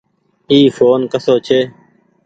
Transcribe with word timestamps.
اي 0.51 0.57
ڦون 0.75 0.99
ڪسو 1.11 1.35
ڇي۔ 1.45 1.59